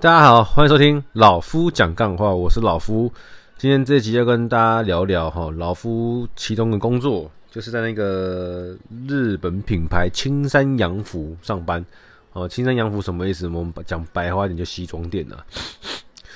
[0.00, 3.12] 大家好，欢迎收听老夫讲干话，我是老夫。
[3.58, 8.74] 今天这集要跟大家聊聊哈，老夫其中的工作就是在那个
[9.06, 11.84] 日本品牌青山洋服上班。
[12.32, 13.46] 哦，青山洋服什么意思？
[13.48, 15.44] 我们讲白话点就西装店了，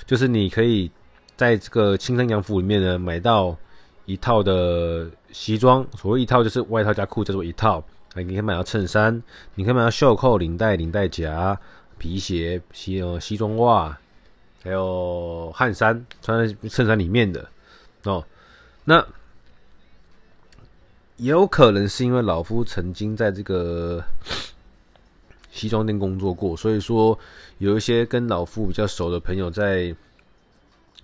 [0.05, 0.91] 就是你可以
[1.35, 3.57] 在这个青山洋服里面呢买到
[4.05, 7.83] 一套的西装，所谓一套就是外套加裤叫做一套。
[8.17, 9.21] 你可以买到衬衫，
[9.55, 11.59] 你可以买到袖扣、领带、领带夹。
[11.99, 13.99] 皮鞋、西呃西装袜，
[14.63, 17.49] 还有汗衫，穿在衬衫里面的
[18.05, 18.25] 哦。
[18.85, 19.05] 那
[21.17, 24.03] 也有可能是因为老夫曾经在这个
[25.51, 27.19] 西装店工作过，所以说
[27.59, 29.95] 有一些跟老夫比较熟的朋友在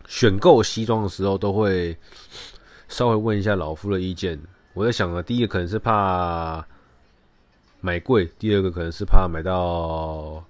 [0.07, 1.97] 选购西装的时候，都会
[2.89, 4.39] 稍微问一下老夫的意见。
[4.75, 6.67] 我在想啊，第一个可能是怕
[7.81, 10.45] 买贵，第二个可能是怕买到。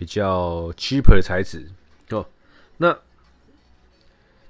[0.00, 1.68] 比较 cheaper 的材质
[2.08, 2.26] 哦，
[2.78, 2.98] 那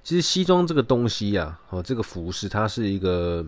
[0.04, 3.44] 其实西装这个东西呀，哦，这个服饰它是一个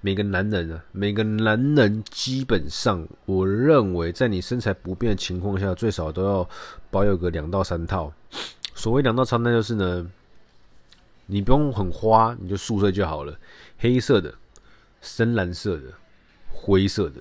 [0.00, 6.48] 每个男人啊，每个男人基本上，我认为在你身材不变的情况下，最少都要
[6.90, 8.12] 保有个两到三套。
[8.74, 10.10] 所谓两到三套，就是呢，
[11.26, 13.38] 你不用很花，你就素色就好了，
[13.78, 14.34] 黑色的、
[15.00, 15.84] 深蓝色的、
[16.50, 17.20] 灰色的，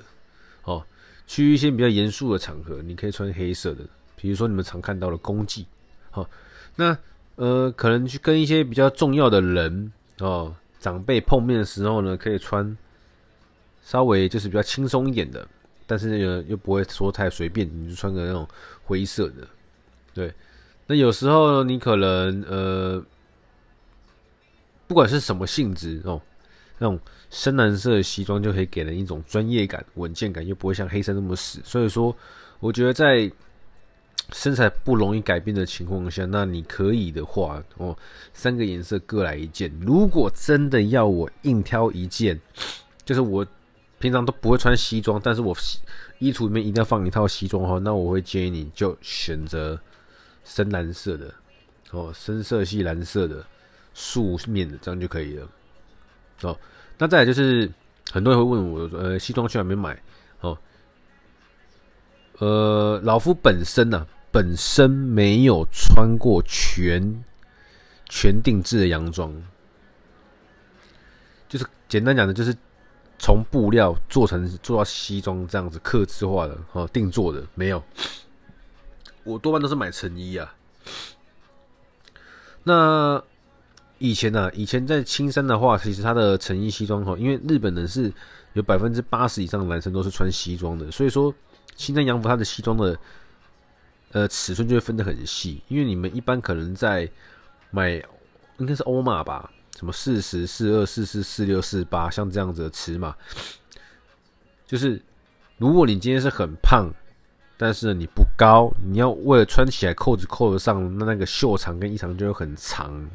[0.64, 0.84] 哦，
[1.28, 3.84] 去一些比较严肃的场合，你可以穿黑色的。
[4.20, 5.66] 比如说你们常看到的公祭，
[6.10, 6.28] 好，
[6.76, 6.98] 那
[7.36, 12.76] 呃，可能去跟一些比较重要的人哦，长辈碰面的时候呢，可以穿
[13.84, 15.48] 稍微就是比较轻松一点的，
[15.86, 18.48] 但是呢又不会说太随便，你就穿个那种
[18.84, 19.48] 灰色的，
[20.14, 20.34] 对。
[20.88, 23.04] 那有时候你可能呃，
[24.88, 26.20] 不管是什么性质哦，
[26.80, 26.98] 那种
[27.30, 31.60] 深蓝色的西装就可以给人一种专业感、稳健感，又不会像黑色那么死。
[31.64, 32.16] 所以说，
[32.60, 33.30] 我觉得在
[34.34, 37.98] 身材不容易改变的情况下，那你可以的话哦，
[38.34, 39.72] 三个颜色各来一件。
[39.80, 42.38] 如果真的要我硬挑一件，
[43.06, 43.48] 就是我
[44.00, 45.56] 平常都不会穿西装，但是我
[46.20, 49.80] 衣橱里面一定要放一套西装的话，那我会建议你就选择
[50.44, 51.34] 深蓝色的
[51.92, 53.46] 哦，深色系蓝色的
[53.94, 55.50] 素面的，这样就可以了。
[56.42, 56.60] 哦，
[56.98, 57.72] 那再来就是
[58.12, 59.98] 很多人会问我，呃，西装去哪边买？
[60.42, 60.58] 哦，
[62.40, 64.08] 呃，老夫本身呢、啊。
[64.30, 67.24] 本身没有穿过全
[68.10, 69.34] 全定制的洋装，
[71.48, 72.56] 就是简单讲的，就是
[73.18, 77.82] 从布料做成做到西装这样子刻字化的哦，定做的没有。
[79.24, 80.54] 我多半都是买成衣啊。
[82.64, 83.24] 那
[83.98, 88.12] 以前呢、啊，以前在青山的话，其实他的成衣西装哈，因为日本人是
[88.54, 91.34] 有百分之八十以上的男生都是穿西装的，所以说
[91.76, 92.98] 青山洋服它的西装的。
[94.14, 97.08] 呃，尺寸就会分得很细，因为你们一般可能在
[97.72, 98.02] 买，
[98.58, 103.14] 应该是欧码吧，什么四十、四二、四四、四六、四八，像这样子的尺码，
[104.66, 105.00] 就是
[105.58, 106.90] 如果你今天是很胖，
[107.58, 113.10] 但是你不高，你要为了穿起来扣子扣得上，那那个袖长跟衣长就会很长，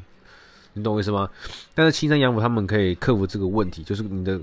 [0.73, 1.27] 你懂我意思吗？
[1.73, 4.39] 但是青山洋服他们可以克服这个问题，就是你的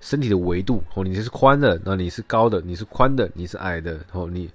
[0.00, 4.50] 身体的维度哦，你是宽的，那你是高的，你是宽的，你是矮的，然后你。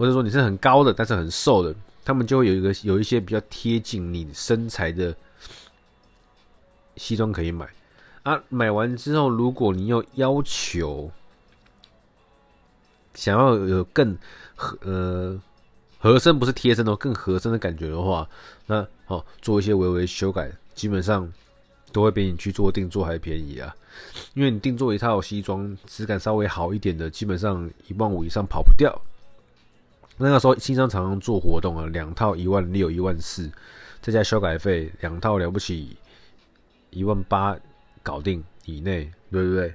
[0.00, 5.14] 或者说你是很高的，但是很瘦的，他们就会有一个有一些比较贴近你身材的
[6.96, 7.68] 西装可以买
[8.22, 8.42] 啊。
[8.48, 11.10] 买完之后，如果你有要求
[13.12, 14.16] 想要有更
[14.54, 15.38] 合呃
[15.98, 18.26] 合身，不是贴身的更合身的感觉的话，
[18.64, 21.30] 那哦做一些微微修改，基本上
[21.92, 23.76] 都会比你去做定做还便宜啊。
[24.32, 28.98] 因为你定做一套西装，质感稍微好一点的，基本上一万五以上跑不掉。
[30.20, 33.50] 那个时候，青山常常做活动啊，两套一万六、一万四，
[34.02, 35.96] 再加修改费，两套了不起
[36.90, 37.56] 一万八
[38.02, 39.74] 搞定以内，对不对？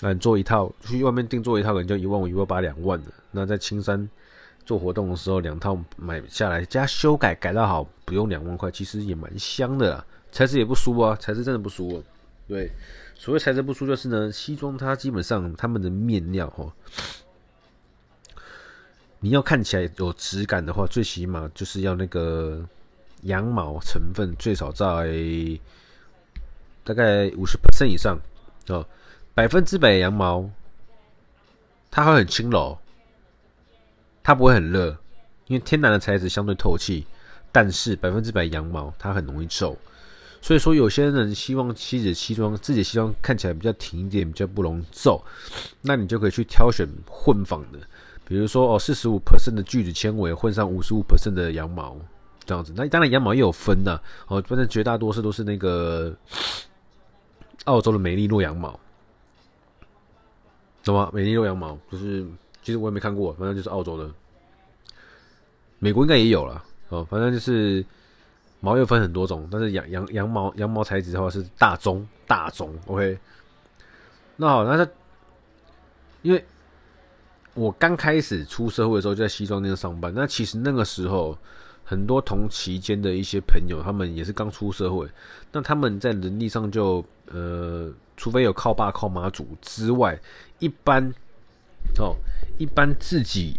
[0.00, 3.06] 那你做一套去外面订做一套，可能就一万五、一万八、两万了。
[3.30, 4.08] 那在青山
[4.66, 10.04] 做活动的时候，两套买下来加修改改到好，不用两万块，其实也蛮香的啦。
[10.32, 12.02] 材质也不输啊，材质真的不输啊。
[12.48, 12.68] 对，
[13.14, 16.66] 所谓材质不输，就是呢，西装它基本上他们的面料哈。
[19.24, 22.60] 你要看起来有质感的话，最起码就是要那个
[23.22, 25.16] 羊毛成分最少在
[26.82, 28.18] 大概五十%以上
[28.66, 28.84] 哦，
[29.32, 30.50] 百分之百羊毛，
[31.88, 32.76] 它会很轻柔，
[34.24, 34.90] 它不会很热，
[35.46, 37.06] 因为天然的材质相对透气，
[37.52, 39.78] 但是百分之百羊毛它很容易皱，
[40.40, 45.22] 所以说有些人希望妻子西装自己西装看起来比较挺一点，比较不容易皱，
[45.80, 47.78] 那你就可以去挑选混纺的。
[48.32, 51.94] 比如说哦，四十五 percent 的聚酯纤维混上五十五 percent 的羊毛，
[52.46, 52.72] 这样子。
[52.74, 56.16] 那当然羊毛也有分呐，哦，反正绝大多数都是那个
[57.64, 58.80] 澳洲的美利诺羊毛，
[60.82, 61.10] 懂吗？
[61.12, 62.26] 美利诺羊毛就是，
[62.62, 64.10] 其实我也没看过，反正就是澳洲的。
[65.78, 67.84] 美国应该也有了哦，反正就是
[68.60, 73.18] 毛又分很多种，但是羊羊羊毛羊毛材质的话是大宗大宗，OK。
[74.36, 74.90] 那好，那它
[76.22, 76.42] 因为。
[77.54, 81.36] 我刚开始出社会的时候就在西装店上班，那其实那个时候
[81.84, 85.06] 很多同期间的一些朋友，他们也是刚出社会，
[85.52, 90.18] 那他们在能力上就呃，除非有靠爸靠妈祖之外，
[90.60, 91.12] 一般
[91.98, 92.16] 哦，
[92.56, 93.54] 一般自己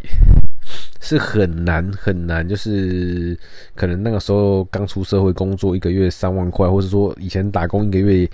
[1.00, 3.38] 是很难很难，就是
[3.76, 8.28] 可能那个时候刚出社会工作，一个月三万块，或者说以前打工一个月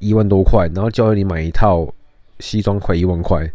[0.00, 1.86] 一万多块，然后教你买一套
[2.40, 3.48] 西装快一万块。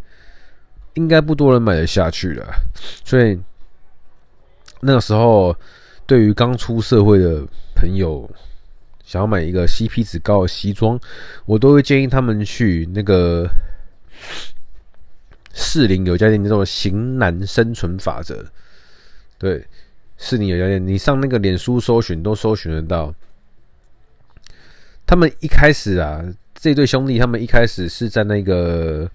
[0.95, 2.45] 应该不多人买得下去了，
[3.05, 3.39] 所以
[4.81, 5.55] 那个时候，
[6.05, 7.41] 对于刚出社会的
[7.73, 8.29] 朋友，
[9.05, 10.99] 想要买一个 CP 值高的西装，
[11.45, 13.47] 我都会建议他们去那个
[15.53, 18.45] 士林有家店叫做“型男生存法则”。
[19.39, 19.65] 对，
[20.17, 23.15] 士林有家店，你上那个脸书搜寻都搜寻得到。
[25.05, 26.21] 他们一开始啊，
[26.53, 29.09] 这对兄弟他们一开始是在那个。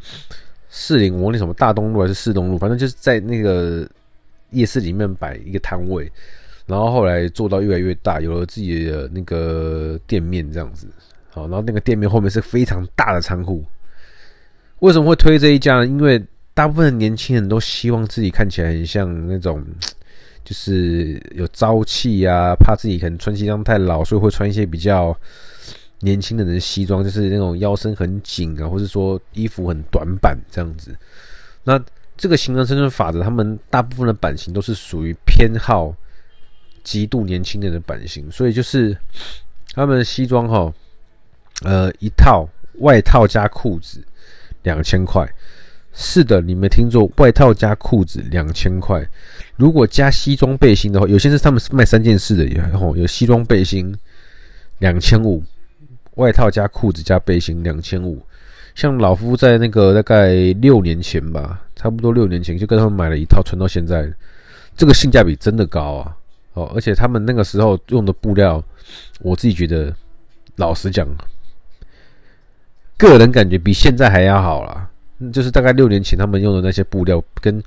[0.78, 3.88] 士林，我那什么大东路还是士东路，反正就是在那个
[4.50, 6.12] 夜市里面摆一个摊位，
[6.67, 10.87] 然后后来做到越来越大，有了自己的那个店面这样子。
[11.31, 13.64] 好，然后那个店面后面是非常大的仓库。
[14.81, 15.87] 为什么会推这一家呢？
[15.87, 19.64] 因为大部分的年轻人都希望自己看起来很像那种，
[20.44, 25.19] 就是有朝气啊，怕自己可能穿西装太老，所以会穿一些比较。
[26.06, 30.97] 年轻的人西装就是那种腰身很紧啊，或者说衣服很短版这样子。
[31.64, 31.82] 那
[32.17, 35.93] 这个形成生存法则，他们大部分的版型都是属于偏好
[36.85, 38.97] 极度年轻人的版型，所以就是
[39.75, 40.73] 他们的西装哈，
[41.64, 42.49] 呃，一套
[42.79, 44.00] 外套加裤子
[44.62, 45.29] 两千块。
[45.99, 49.05] 是的，你没听错，外套加裤子两千块。
[49.56, 53.93] 如果加西装背心的话，有些是他们是卖三件式的，然后有西装背心
[54.79, 55.43] 两千五。
[56.16, 58.20] 外套加裤子加背心两千五，
[58.74, 64.12] 像老夫在那个大概六年前吧，差不多六年前就跟他们买了一套穿到现在，
[64.76, 66.16] 这个性价比真的高啊！
[66.54, 68.62] 哦，而且他们那个时候用的布料，
[69.20, 69.94] 我自己觉得，
[70.56, 71.06] 老实讲，
[72.96, 74.90] 个人感觉比现在还要好啦。
[75.32, 77.62] 就是大概六年前他们用的那些布料，跟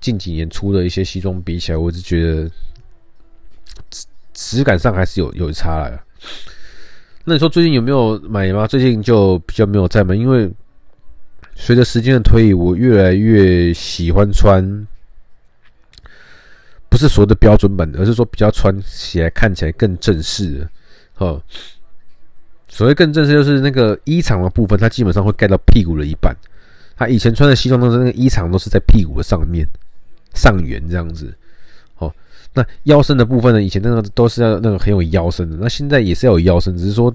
[0.00, 2.50] 近几年出的一些西装比起来，我是觉得
[3.90, 6.00] 质质感上还是有有差了。
[7.24, 8.66] 那你说最近有没有买吗？
[8.66, 10.50] 最近就比较没有在买，因为
[11.54, 14.86] 随着时间的推移，我越来越喜欢穿，
[16.88, 20.70] 不是所谓的标准版的，而是说比较穿起来看起来更正式的。
[21.14, 21.40] 哈，
[22.68, 26.36] 所谓更正式，就是那个衣长的部分，它基本上会盖到屁股的一半。
[26.96, 29.66] 他以前穿的西装都是那个衣长都是在屁股的上面
[30.34, 31.32] 上缘这样子。
[32.54, 33.62] 那腰身的部分呢？
[33.62, 37.14] 以前那个都是要那个很有腰身的，那现在也是要有腰身，只是说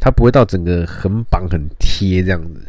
[0.00, 2.60] 它不会到整个很绑很贴这样子。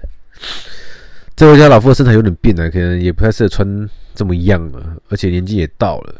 [1.37, 6.15] 这位家老夫的身材有点变了，可能也不太适合穿这么样了，而且年纪也到了。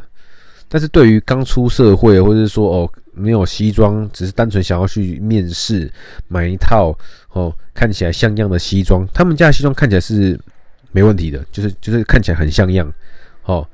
[0.69, 5.91] 但是对于刚出社会，或者是说哦没有西装，只是单纯想要去面试
[6.29, 6.97] 买一套
[7.33, 10.39] 哦看起来像样的西装，他们家的西装看起来是
[10.93, 12.89] 没问题的，就是就是看起来很像样，
[13.43, 13.67] 哦。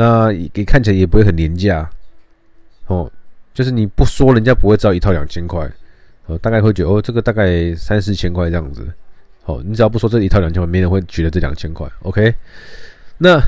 [0.00, 1.90] 那也看起来也不会很廉价，
[2.86, 3.10] 哦，
[3.52, 5.68] 就是你不说，人家不会知道一套两千块，
[6.26, 8.86] 哦，大概会觉得哦，这个大概三四千块这样子，
[9.44, 12.32] 哦，你只要不说这一套两千块，没人会觉得这两千块，OK？
[13.18, 13.40] 那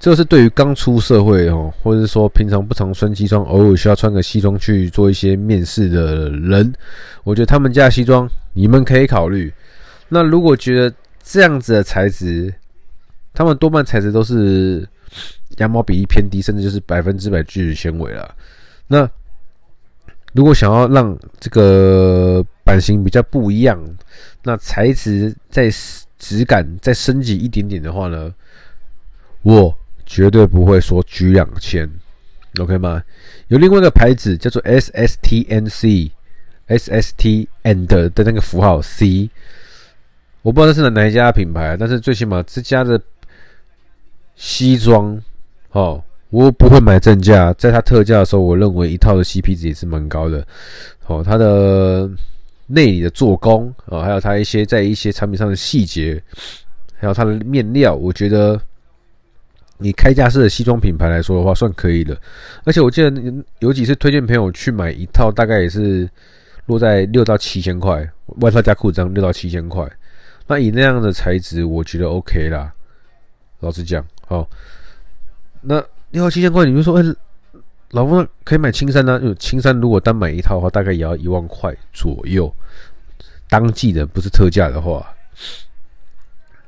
[0.00, 6.72] 这是对于刚出社会哦，或者是说平常不常穿西装，偶尔需要穿个西装去做一些面试的人，
[7.22, 9.52] 我觉得他们家西装你们可以考虑。
[10.08, 12.50] 那如果觉得这样子的材质，
[13.38, 14.84] 他们多半材质都是
[15.58, 18.34] 羊毛比例偏低，甚至就是百分之百聚酯纤维了。
[18.88, 19.08] 那
[20.32, 23.80] 如果想要让这个版型比较不一样，
[24.42, 25.70] 那材质再
[26.18, 28.34] 质感再升级一点点的话呢，
[29.42, 29.72] 我
[30.04, 31.88] 绝对不会说 G 两千
[32.58, 33.00] ，OK 吗？
[33.46, 36.10] 有另外一个牌子叫做 SSTNC，SST
[37.62, 39.30] and 的那个符号 C，
[40.42, 43.00] 我不知道这是哪一家品牌，但是最起码这家的。
[44.40, 45.20] 西装，
[45.72, 50.46] 哦，我不会买正价，在它特价的时候，我认为一套的 CP 值也是蛮高的。
[51.08, 52.08] 哦，它的
[52.68, 56.22] 内里的做工，哦，还有它一些在一些产品上的细节，
[56.96, 58.60] 还有它的面料，我觉得
[59.76, 62.16] 你开架式的西装品牌来说的话，算可以的。
[62.62, 63.12] 而且我记得
[63.58, 66.08] 有几次推荐朋友去买一套，大概也是
[66.66, 68.08] 落在六到七千块，
[68.40, 69.84] 外套加裤子六到七千块。
[70.46, 72.72] 那以那样的材质，我觉得 OK 啦。
[73.60, 74.48] 老实讲，好，
[75.62, 77.16] 那六到七千块，你就说，哎、
[77.92, 79.18] 老夫可以买青山呢、啊？
[79.22, 82.54] 因为青山如果单买一套的话，大概也要一万块左右，
[83.48, 85.06] 当季的不是特价的话。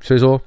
[0.01, 0.41] 所以说，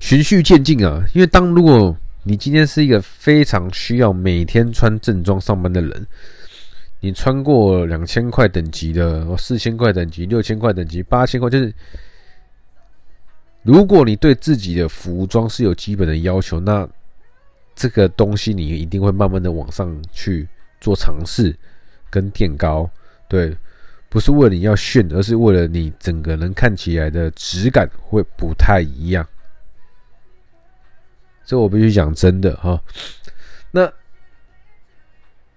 [0.00, 1.04] 循序渐进啊。
[1.12, 6.06] 因为当如果你今天是一个非常需要每天穿正装上班的人，
[7.00, 11.72] 你穿过两千块等级的、四千块等级、六千块等级、八千块，就是
[13.68, 16.88] 如果你对自己的服装是有基本的要求，那
[17.74, 20.48] 这个东西你一定会慢慢的往上去
[20.80, 21.54] 做尝试
[22.08, 22.90] 跟垫高，
[23.28, 23.54] 对。
[24.10, 29.28] 不是为了你要炫，而是为了你整个人看起来的质感会不太一样。
[31.44, 32.82] 这我必须讲真的哈。
[33.70, 33.92] 那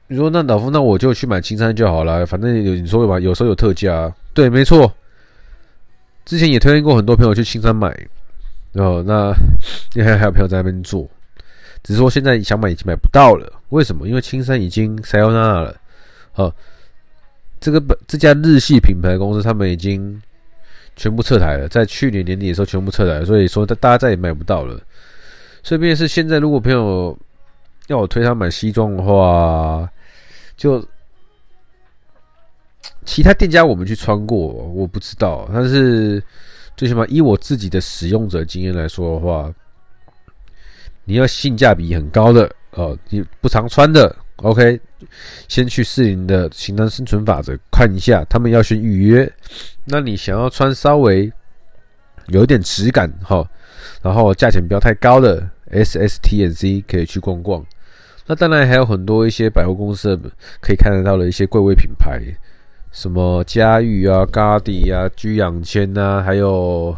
[0.07, 4.13] 你说那老夫，那我就去买青山就好了，反正有你说吧，有时候有特价。
[4.33, 4.93] 对，没错。
[6.31, 7.89] 之前也推荐过很多朋友去青山买，
[8.75, 9.33] 哦，那
[9.93, 11.05] 你还还有朋友在那边做，
[11.83, 13.51] 只是说现在想买已经买不到了。
[13.67, 14.07] 为什么？
[14.07, 15.75] 因为青山已经塞欧娜了，
[16.31, 16.49] 好。
[17.59, 20.21] 这个本这家日系品牌公司，他们已经
[20.95, 24.79] 全部撤台了，在去年年底的时候全部撤台，所以说大大家再也买不到了。
[25.63, 27.15] 顺便是现在，如果朋友
[27.87, 29.85] 要我推他买西装的话，
[30.55, 30.79] 就
[33.05, 35.49] 其他店家我们去穿过，我不知道。
[35.53, 36.23] 但是
[36.77, 39.53] 最起码以我自己的使用者经验来说的话，
[41.05, 44.15] 你要性价比很高的哦，你不常穿的。
[44.37, 44.79] OK，
[45.47, 49.31] 先去四零的型男生存法则看一下，他们要先预约。
[49.85, 51.31] 那你想要穿稍微
[52.27, 53.47] 有一点质感哈，
[54.01, 57.63] 然后价钱不要太高的 SSTNC 可以去逛逛。
[58.25, 60.19] 那当然还有很多一些百货公司
[60.59, 62.19] 可以看得到的一些贵位品牌，
[62.91, 66.95] 什么嘉裕啊、嘎迪啊、居养谦啊，还有。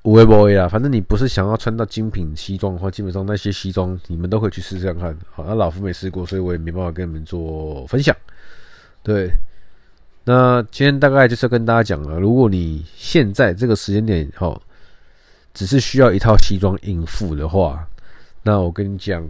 [0.00, 5.18] 不会不会啦，反正你不是想要穿到精品西装的话，基本上那些西装你们都可以去试试看看。
[5.30, 8.16] 好，那老夫没试过，所以我也没办法跟你们做分享。
[9.02, 9.30] 对，
[10.24, 14.58] 那今天大概就是要跟大家讲了，如果你现在这个时间点哈，
[15.52, 17.86] 只是需要一套西装应付的话，
[18.42, 19.28] 那我跟你讲。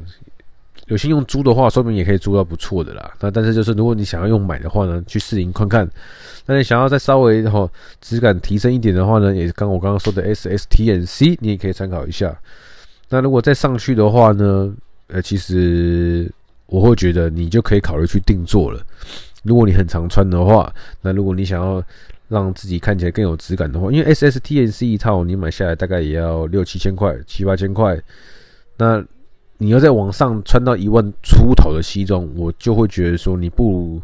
[0.86, 3.12] 有心用租的话，说明也可以租到不错的啦。
[3.20, 5.86] 那但是就是，如果你想要用买的话呢，去试营看看。
[6.46, 7.68] 那你想要再稍微哈
[8.00, 12.34] 质感提升一点的话呢，也刚我刚刚说的 SSTNC，你也可以参考一下。
[13.10, 14.72] 那如果再上去的话呢，
[15.08, 16.30] 呃，其实
[16.66, 18.80] 我会觉得你就可以考虑去定做了。
[19.42, 21.84] 如果你很常穿的话，那如果你想要
[22.28, 28.00] 让自己看起来更有质感的话，因为 SSTNC 一套你买下来大概也要六七千块、七八千块，
[28.78, 29.04] 那。
[29.58, 34.02] 你要在网上穿到一万出头的西装，我就会觉得说，你不如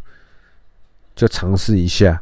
[1.14, 2.20] 就尝试一下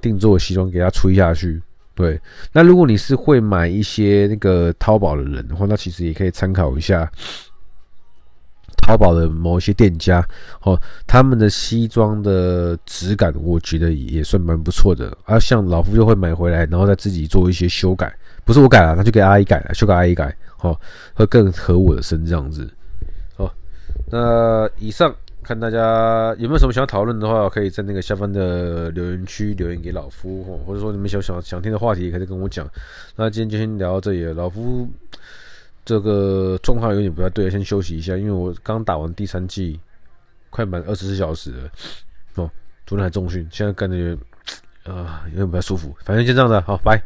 [0.00, 1.62] 定做西装给他吹下去。
[1.94, 2.20] 对，
[2.52, 7.10] 那如果你是会买一些那个淘宝的人的话，那其实也可以参考一下
[8.78, 10.26] 淘宝的某一些店家，
[10.62, 15.14] 哦，他们的西装的质感，我觉得也算蛮不错的。
[15.24, 20.34] 啊，像老夫就会买回来，然后再自己做一些修改，不是我改了，那就给阿姨改了，修改阿姨改。
[20.58, 20.80] 好，
[21.14, 22.68] 会更合我的身这样子。
[23.36, 23.52] 好，
[24.10, 32.68] 那以上看大家有没有什么想要讨论的话，可以在那个下方的留言区留言给老夫哦，或者说你们想想想听的话题，也可以跟我讲。
[33.14, 34.34] 那今天就先聊到这里了。
[34.34, 34.88] 老夫
[35.84, 39.78] 这个状况有点不太对，先休息一下，因为我刚打完第三季，
[40.50, 41.70] 快满二十四小时了。
[42.34, 42.50] 哦，
[42.86, 44.18] 昨天还重训，现在感觉
[44.84, 45.94] 啊有点不太舒服。
[46.04, 47.00] 反正就这样子，好，拜。